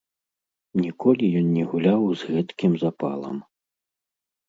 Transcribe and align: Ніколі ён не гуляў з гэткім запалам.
Ніколі 0.83 1.29
ён 1.43 1.47
не 1.59 1.63
гуляў 1.75 2.01
з 2.25 2.33
гэткім 2.33 2.71
запалам. 2.89 3.35